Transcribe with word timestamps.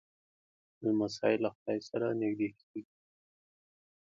لمسی 0.83 1.35
له 1.43 1.49
خدای 1.55 1.79
سره 1.89 2.07
نږدې 2.21 2.49
کېږي. 2.59 2.83